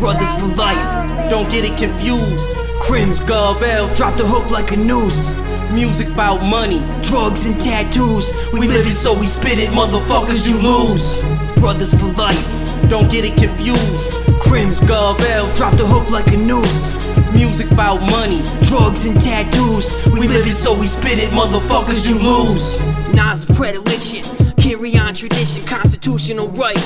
[0.00, 2.48] Brothers for life, don't get it confused.
[2.80, 5.30] CrimZn Gov L, drop the hook like a noose.
[5.70, 8.32] Music about money, drugs and tattoos.
[8.54, 11.20] We live it so we spit it, motherfuckers, you lose.
[11.60, 12.42] Brothers for life,
[12.88, 14.10] don't get it confused.
[14.40, 16.94] CrimZn Gov L, drop the hook like a noose.
[17.34, 19.92] Music about money, drugs and tattoos.
[20.06, 22.80] We live it so we spit it, motherfuckers, you lose.
[23.12, 24.24] Nas predilection,
[24.60, 26.76] carry on tradition, constitutional right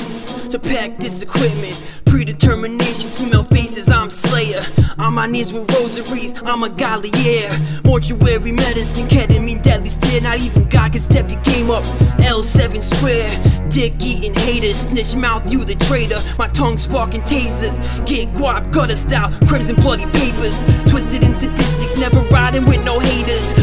[0.49, 1.81] to pack this equipment.
[2.05, 4.61] Predetermination to melt faces, I'm Slayer.
[4.97, 7.83] On my knees with rosaries, I'm a Gallier.
[7.83, 10.21] Mortuary medicine, ketamine, deadly stare.
[10.21, 11.83] Not even God can step your game up.
[12.19, 16.19] L7 square, dick eating haters, snitch mouth, you the traitor.
[16.39, 20.63] My tongue sparking tasers, get guap, gutter style, crimson bloody papers.
[20.87, 23.53] Twisted and sadistic, never riding with no haters.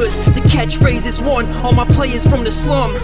[0.00, 1.46] The catchphrase is one.
[1.62, 2.94] All my players from the slum.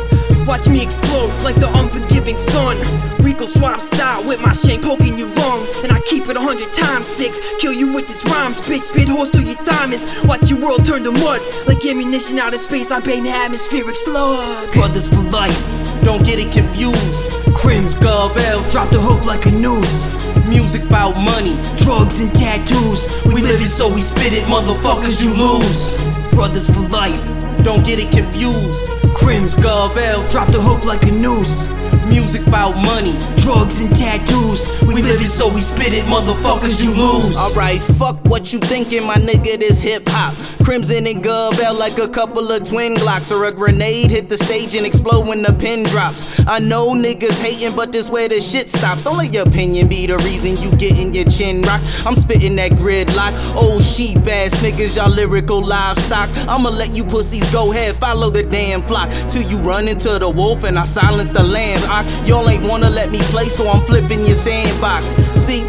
[0.47, 2.79] Watch me explode like the unforgiving sun.
[3.23, 5.67] Rico swap style with my shank poking you wrong.
[5.83, 7.39] And I keep it a hundred times six.
[7.59, 8.85] Kill you with these rhymes, bitch.
[8.85, 10.07] Spit horse through your thymus.
[10.25, 11.43] Watch your world turn to mud.
[11.67, 14.73] Like ammunition out of space, I bang the atmospheric slug.
[14.73, 15.59] Brothers for life,
[16.03, 17.36] don't get it confused.
[17.57, 20.05] CrimZn Gov L, drop the hook like a noose.
[20.47, 23.09] Music about money, drugs and tattoos.
[23.25, 25.97] We live it so we spit it, motherfuckers, you lose.
[26.31, 27.19] Brothers for life,
[27.63, 28.85] don't get it confused.
[29.17, 31.67] CrimZn Gov L, drop the hook like a noose.
[32.09, 34.65] Music about money, drugs and tattoos.
[34.83, 37.37] We live it so we spit it, motherfuckers, you lose.
[37.37, 40.35] Alright, fuck what you thinking, my nigga, this hip hop.
[40.67, 44.37] CrimZn and Gov L like a couple of twin Glocks or a grenade hit the
[44.37, 46.41] stage and explode when the pin drops.
[46.47, 49.05] I know niggas hating, but this where the shit stops.
[49.05, 51.85] Don't let your opinion be the reason you getting your chin rocked.
[52.05, 53.55] I'm spitting that gridlock.
[53.55, 56.31] Old sheep ass niggas, y'all lyrical livestock.
[56.49, 60.29] I'ma let you pussies go ahead, follow the damn flock till you run into the
[60.29, 61.83] wolf and I silence the lamb.
[61.97, 65.17] I, y'all ain't wanna let me play, so I'm flipping your sandbox.
[65.33, 65.67] See?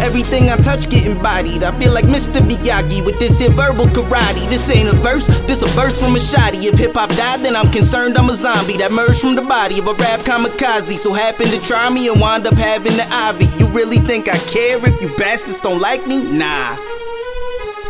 [0.00, 1.62] Everything I touch getting bodied.
[1.62, 2.40] I feel like Mr.
[2.40, 4.48] Miyagi with this here verbal karate.
[4.50, 6.66] This ain't a verse, this a verse from a shoddy.
[6.66, 9.78] If hip hop died, then I'm concerned I'm a zombie that merged from the body
[9.78, 10.98] of a rap kamikaze.
[10.98, 13.46] So happen to try me and wind up having the ivy.
[13.58, 16.22] You really think I care if you bastards don't like me?
[16.24, 16.76] Nah.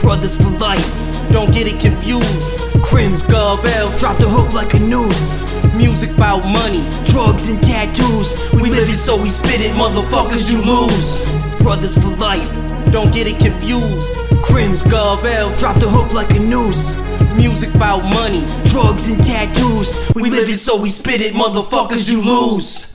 [0.00, 0.84] Brothers for life,
[1.30, 2.52] don't get it confused.
[2.84, 5.34] CrimZn Gov L, drop the hook like a noose.
[5.74, 8.34] Music about money, drugs and tattoos.
[8.52, 11.24] We live it so we spit it, motherfuckers, you lose.
[11.62, 12.48] Brothers for life,
[12.90, 14.12] don't get it confused.
[14.44, 16.96] CrimZn Gov L, drop the hook like a noose.
[17.36, 19.92] Music about money, drugs and tattoos.
[20.14, 22.93] We live it so we spit it, motherfuckers, you lose.